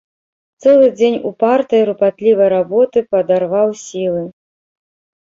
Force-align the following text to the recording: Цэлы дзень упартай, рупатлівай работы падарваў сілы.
Цэлы 0.63 0.87
дзень 0.99 1.19
упартай, 1.31 1.81
рупатлівай 1.91 2.51
работы 2.57 3.07
падарваў 3.15 3.67
сілы. 3.87 4.29